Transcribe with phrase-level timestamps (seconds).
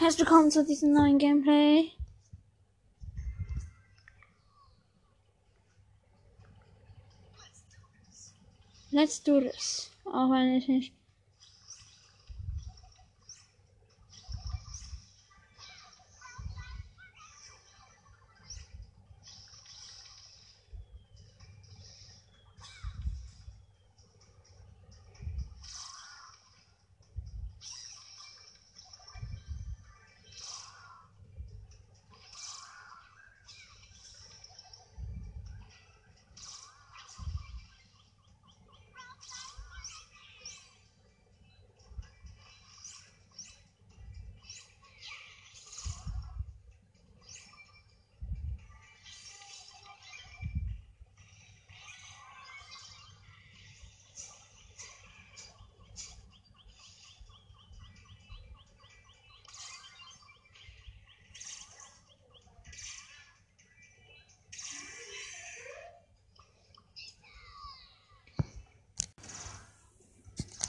[0.00, 1.90] Herzlich willkommen zu diesem neuen Gameplay.
[8.92, 9.90] Let's do this.
[10.04, 10.98] Auch wenn ich nicht.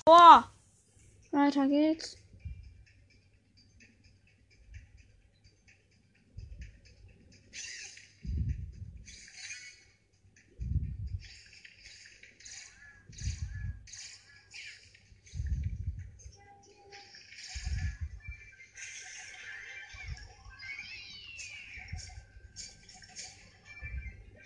[0.10, 0.50] Boah!
[1.50, 2.16] Weiter geht's.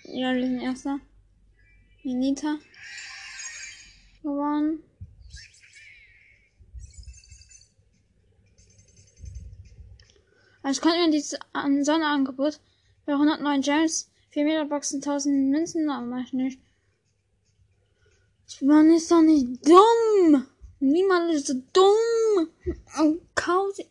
[0.06, 1.00] Ja, wir sind Erster.
[2.06, 2.60] Minita.
[4.22, 4.84] Gewonnen.
[10.74, 12.60] Also könnten wir dieses an Sonderangebot
[13.06, 16.60] bei 109 Gems, 4 Meter Boxen, 1000 Münzen, aber mach ich nicht.
[18.60, 20.48] Man ist doch nicht dumm.
[20.80, 22.50] Niemand ist so dumm.
[22.98, 23.86] Und kauft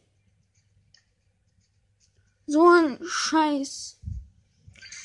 [2.47, 4.00] so ein Scheiß.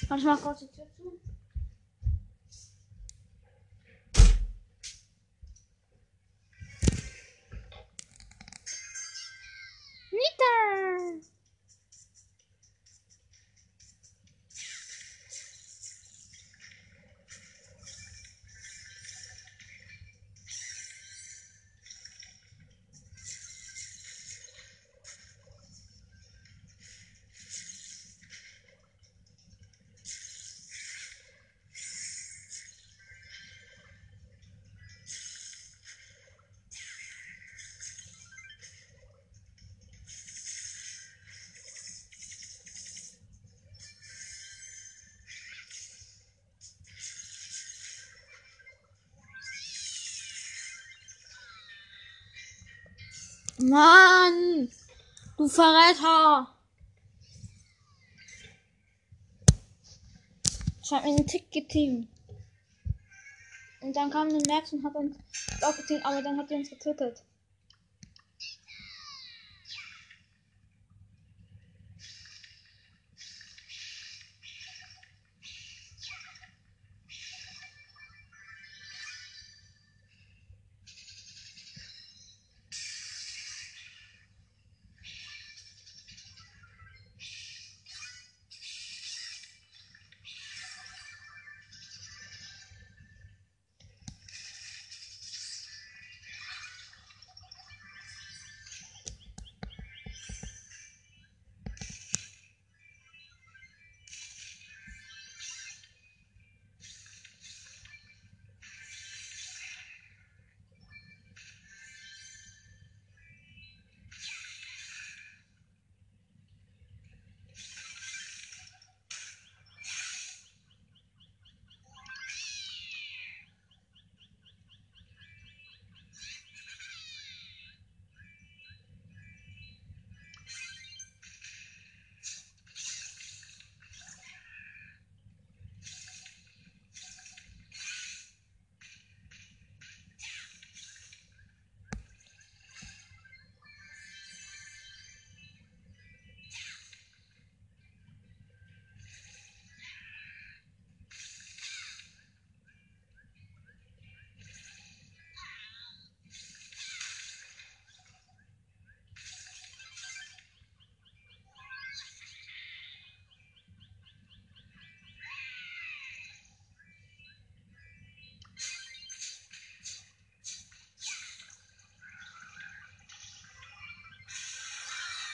[0.07, 1.19] Warte mal kurz die Tür zu.
[10.09, 11.36] Nita!
[53.59, 54.69] Mann!
[55.37, 56.47] Du Verräter!
[60.83, 62.07] Ich hab mir einen Tick geteamt.
[63.81, 65.15] Und dann kam eine Max und hat uns
[65.61, 67.23] auch geteamt, aber dann hat die uns getötet.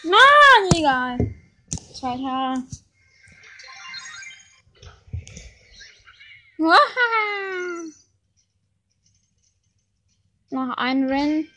[0.03, 1.33] Mann, egal.
[1.94, 2.63] Zweiter.
[10.50, 11.50] Noch ein Rennen.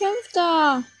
[0.00, 0.97] Mann, ich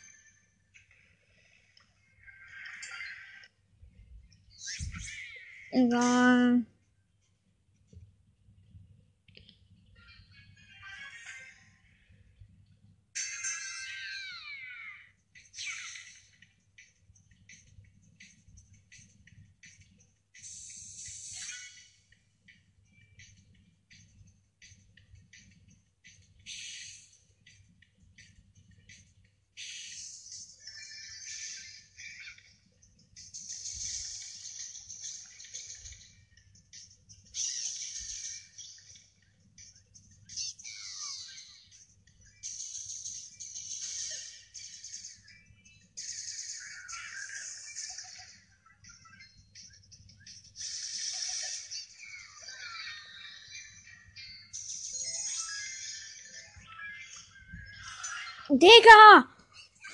[58.50, 59.28] Digga!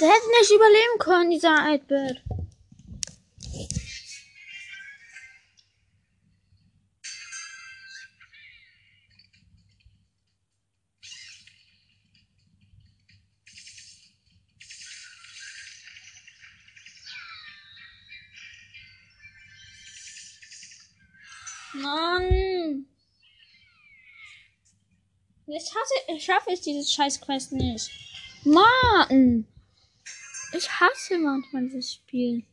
[0.00, 2.22] Der hätte nicht überleben können, dieser 8-Bit.
[21.74, 22.86] Mann!
[25.46, 25.72] Jetzt
[26.20, 27.90] schaffe ich dieses scheiß Quest nicht.
[28.44, 29.46] Mann!
[30.52, 32.44] Ich hasse manchmal das Spiel.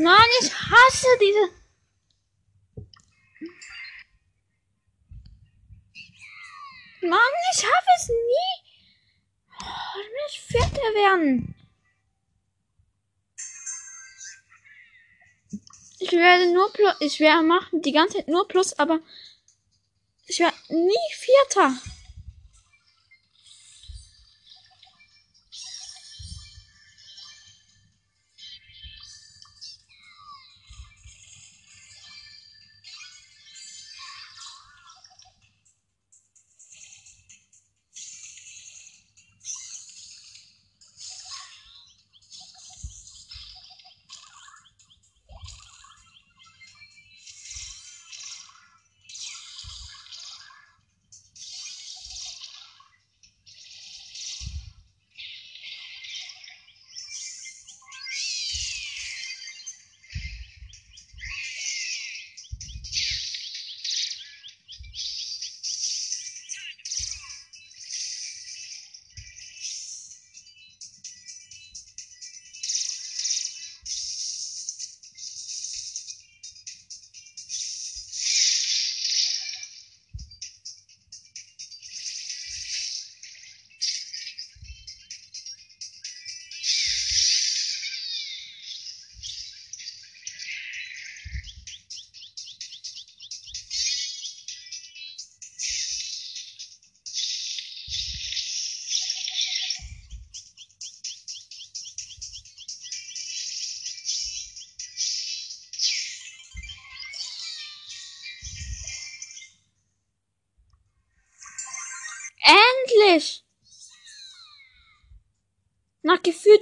[0.00, 1.50] Mann, ich hasse diese.
[7.02, 7.18] Mann,
[7.52, 8.54] ich schaffe es nie.
[9.60, 11.54] Oh, ich will Vierter werden.
[15.98, 19.00] Ich werde nur plus, ich werde machen die ganze Zeit nur plus, aber
[20.28, 21.76] ich werde nie Vierter.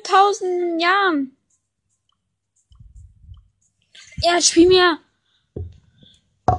[0.07, 1.37] Tausenden Jahren.
[4.23, 4.99] Ja, spiel mir.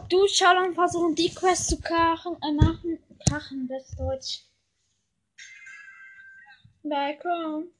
[0.09, 4.43] Du Schalon versuchen die Quest zu krachen, äh, machen, krachen, das ist Deutsch.
[6.83, 7.71] Balkon.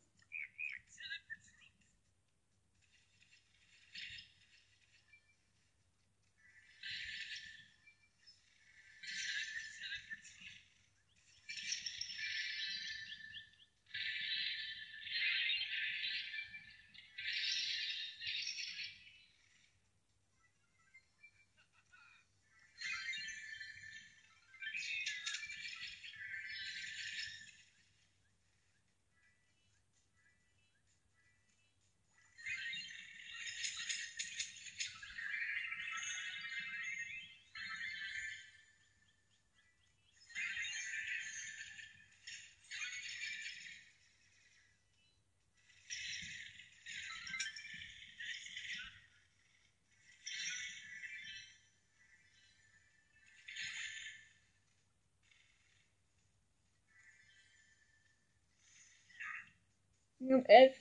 [60.29, 60.73] Und elf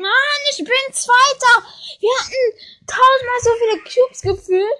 [0.00, 1.66] Mann, ich bin Zweiter.
[2.00, 2.44] Wir hatten
[2.86, 4.78] tausendmal so viele Cubes gefühlt.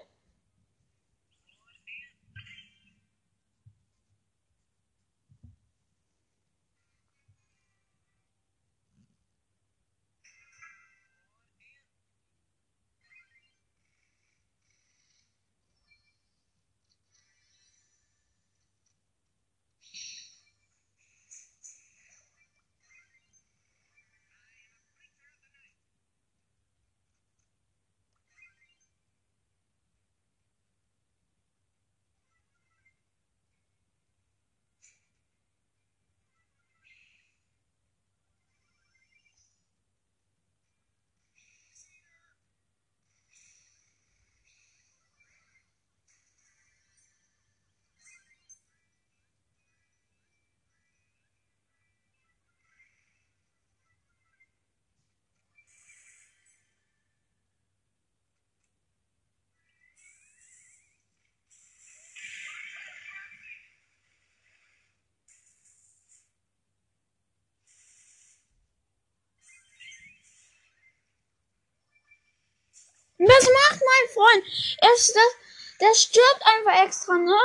[73.24, 74.46] Was macht mein Freund?
[74.94, 75.36] Ist das,
[75.80, 77.38] der stirbt einfach extra, ne?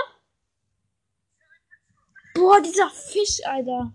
[2.33, 3.93] Boah, dieser Fisch, Alter.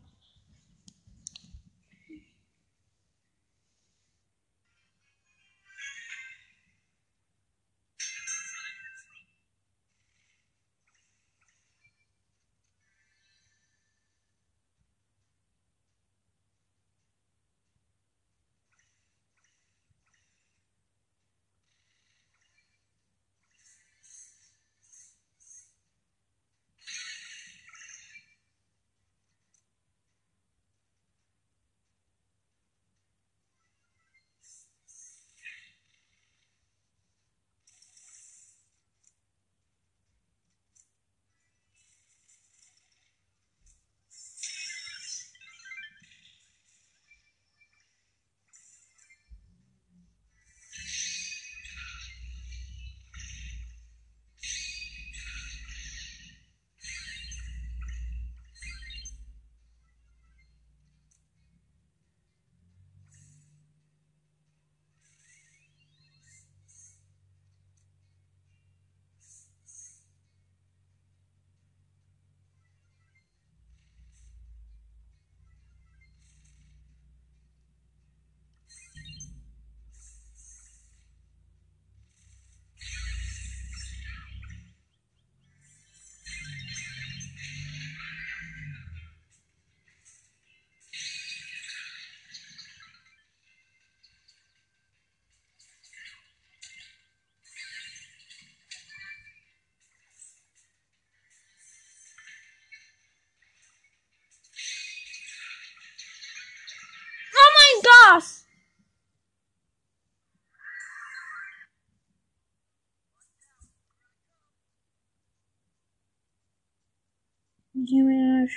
[117.83, 118.51] Minaj.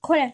[0.00, 0.32] Kohle.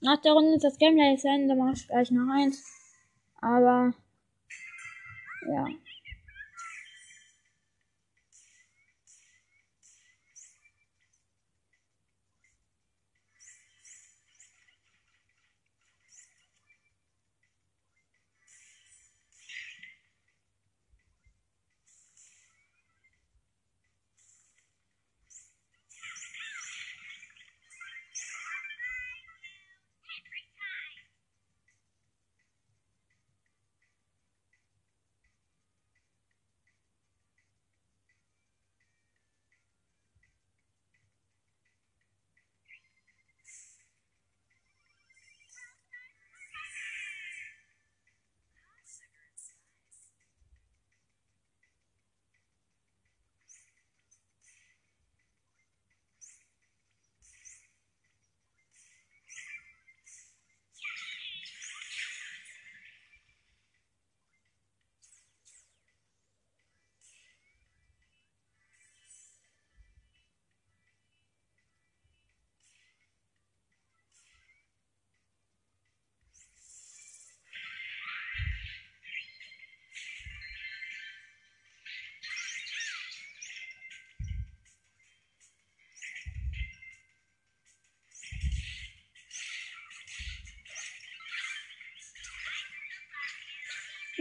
[0.00, 2.64] Nach der Runde ist das Gameplay zu Ende, mache ich gleich noch eins.
[3.40, 3.94] Aber,
[5.48, 5.66] ja.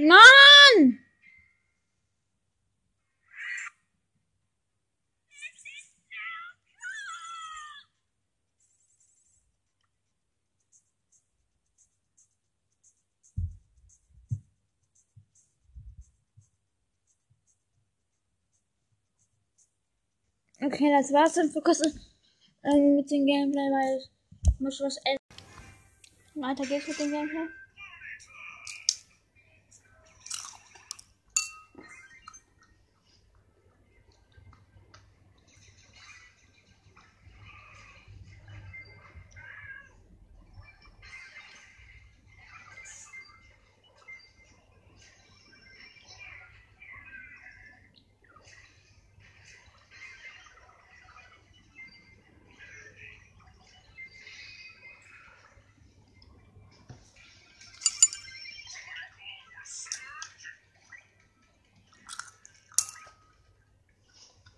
[0.08, 0.98] Mann!
[20.64, 26.42] Okay, das war's dann für kurz äh, mit dem Gameplay, weil ich muss was essen.
[26.42, 27.61] Weiter geht's mit dem Gameplay.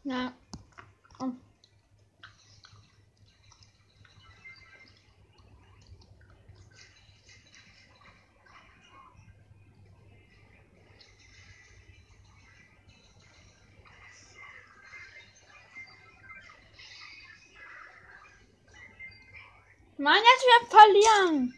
[0.06, 0.34] Ja.
[1.20, 1.32] Oh.
[19.98, 21.53] Mann, jetzt wir verlieren.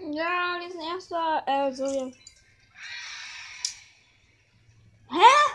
[0.00, 1.42] Ja, die sind erster.
[1.46, 2.12] Äh, so.
[5.10, 5.54] Hä?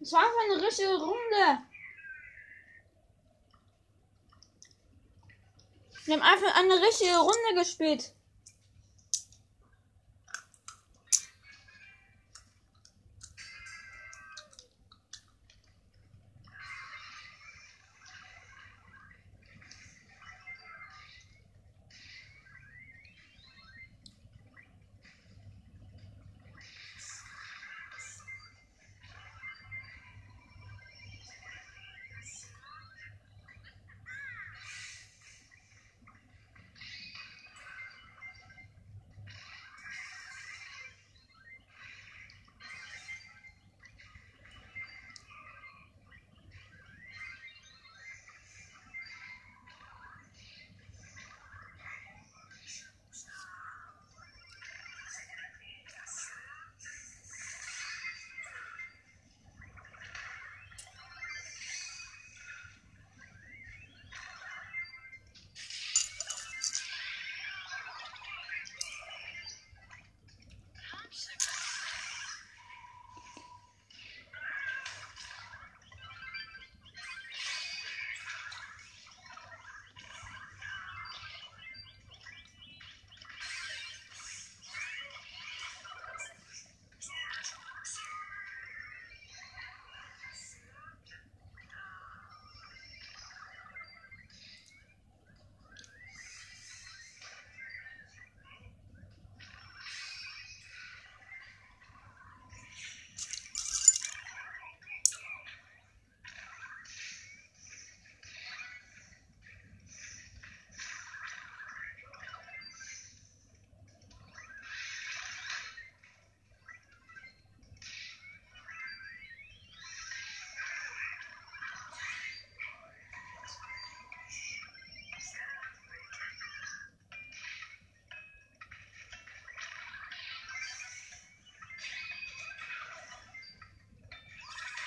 [0.00, 1.62] Das war einfach eine richtige Runde.
[6.04, 8.12] Wir haben einfach eine richtige Runde gespielt.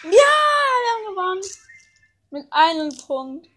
[0.06, 1.42] Ja, wir haben gewonnen.
[2.30, 3.48] Mit einem Punkt.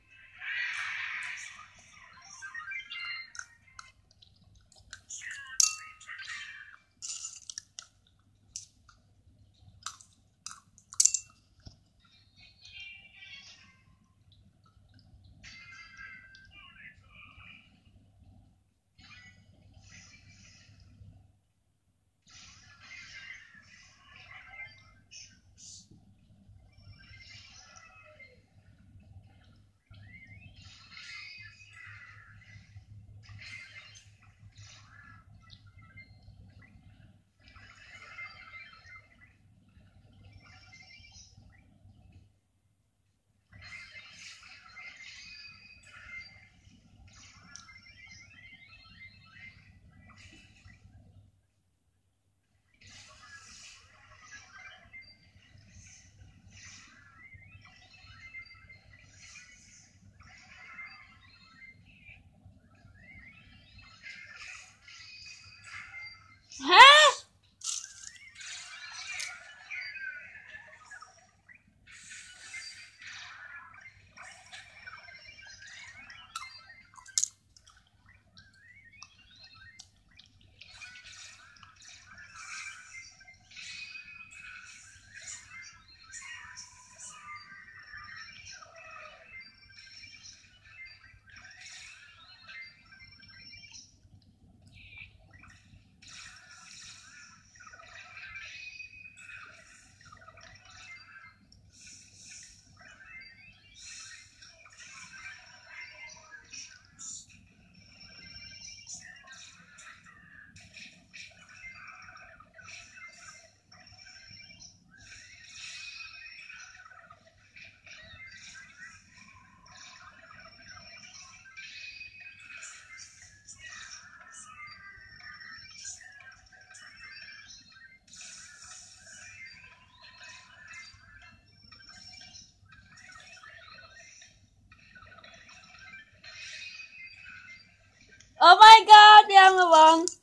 [138.78, 140.17] Oh mein Gott, wir haben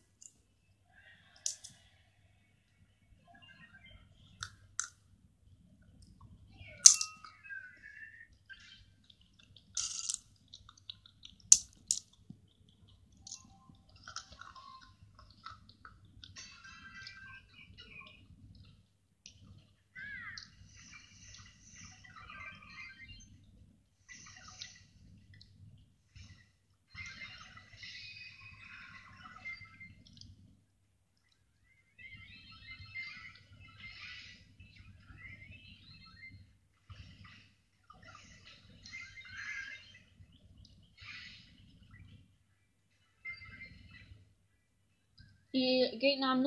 [45.55, 45.89] gewonnen.
[45.91, 46.43] Die Gegner haben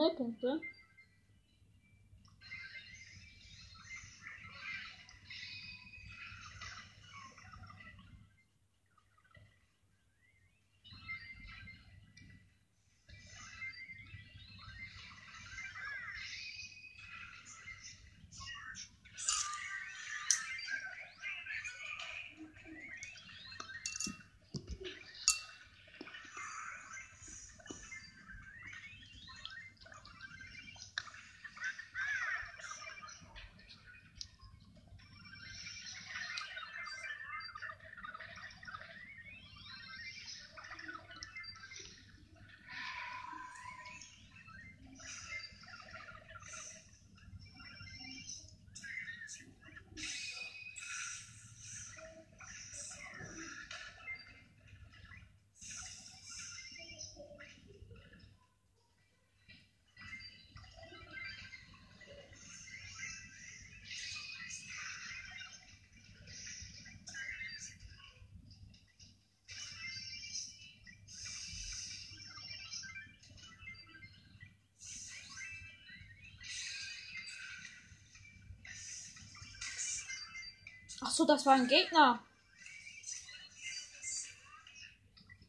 [81.00, 82.22] Ach so, das war ein Gegner.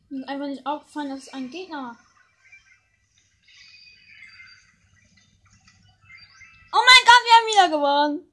[0.10, 1.96] Mir ist einfach nicht aufgefallen, dass es ein Gegner.
[6.72, 8.29] Oh mein Gott, wir haben wieder gewonnen.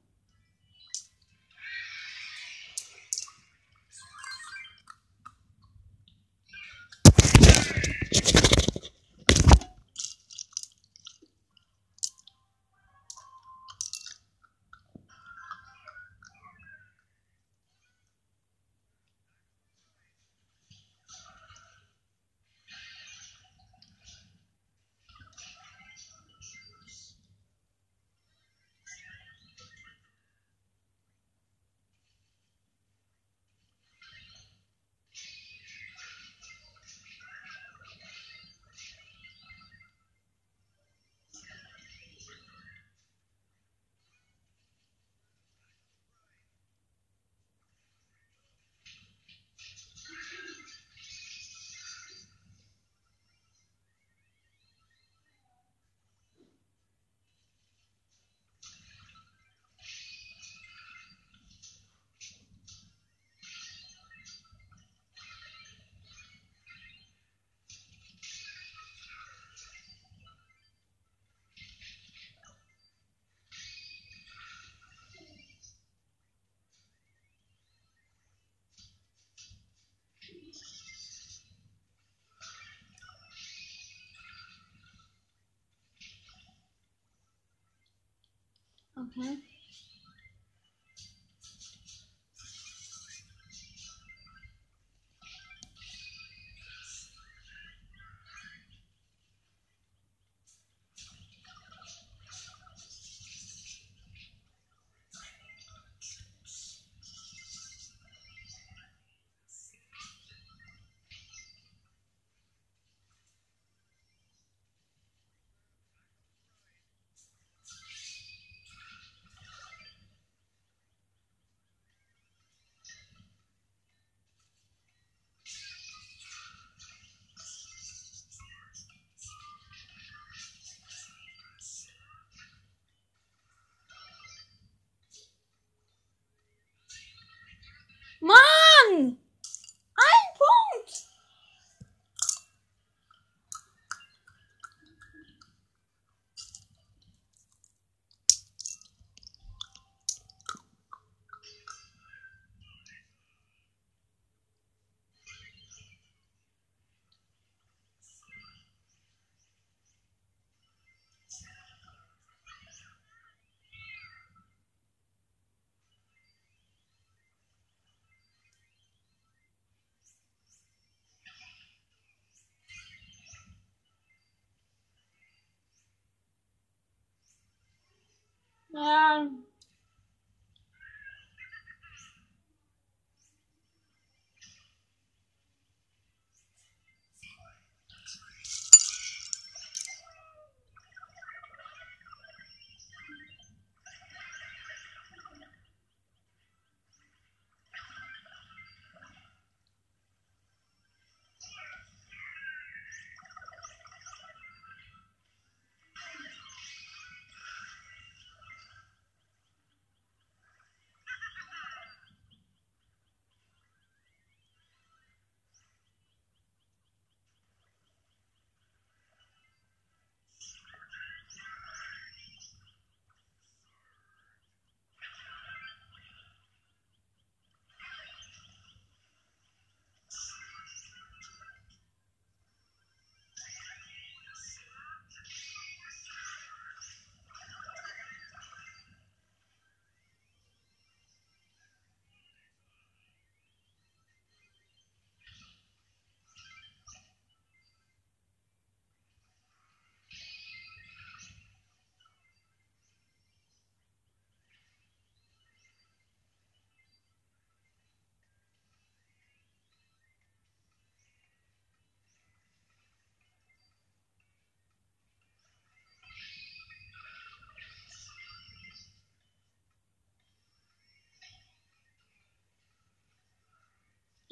[88.99, 89.37] Okay.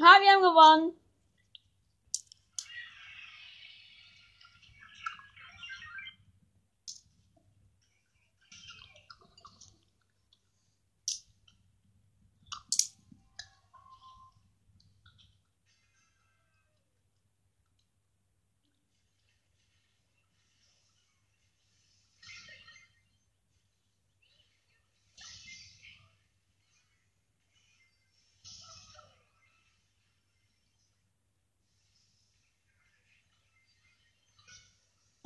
[0.05, 1.04] Haben gewonnen.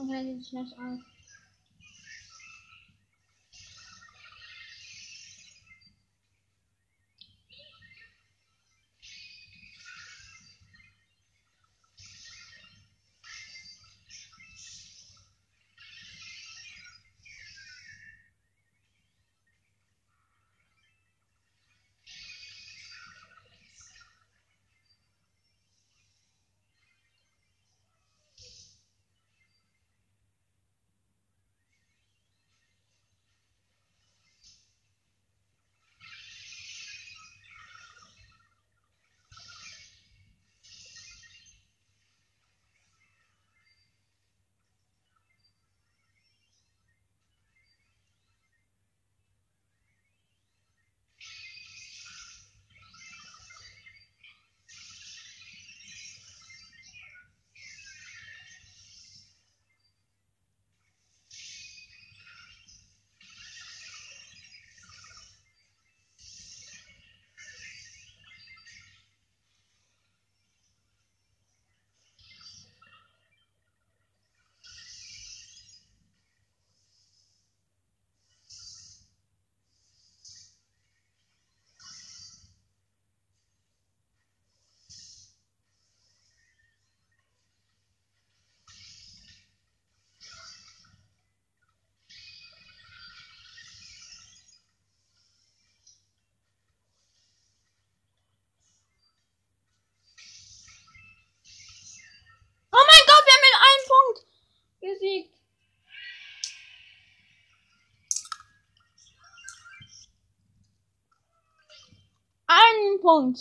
[0.09, 1.18] Okay, sieht schlecht aus.
[113.17, 113.35] Einen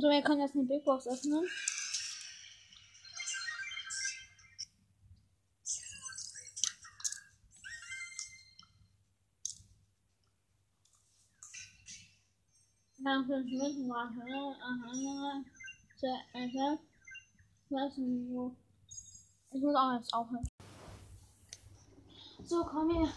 [0.00, 1.44] So, er kann jetzt eine Big Box öffnen.
[12.98, 15.44] Nach fünf Minuten war Aha,
[16.32, 16.78] also,
[17.70, 18.54] was wo?
[19.50, 20.48] Ich muss auch jetzt aufhören.
[22.44, 23.12] So, kommen wir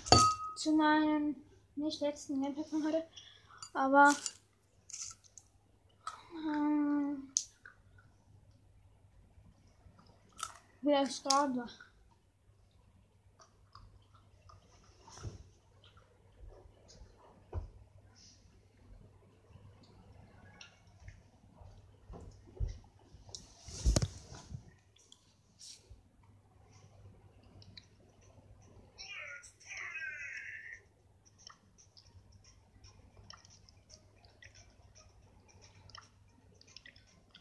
[0.55, 1.35] zu meinem
[1.75, 3.05] nicht letzten Gameplay von heute,
[3.73, 4.15] aber
[6.45, 7.31] ähm,
[10.81, 11.65] wieder schade.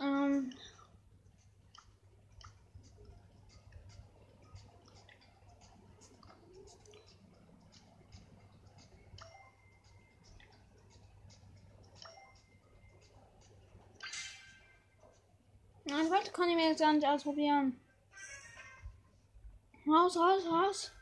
[0.00, 0.50] Ähm.
[15.90, 17.80] Nein, heute kann ich mir jetzt gar nicht ausprobieren.
[19.88, 20.92] Raus, raus, raus.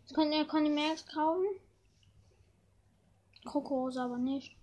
[0.00, 1.44] Jetzt könnt ihr Conny Max kaufen.
[3.44, 4.56] Kokos aber nicht.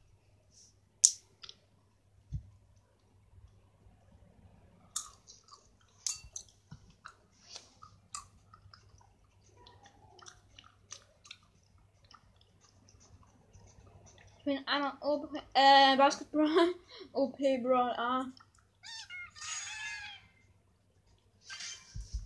[14.50, 16.48] Bin einmal OP, äh, Basketball,
[17.14, 18.26] OP Brawl A.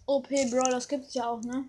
[0.06, 1.66] OP Brawl, das gibt's ja auch, ne?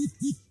[0.00, 0.49] ピッピッ。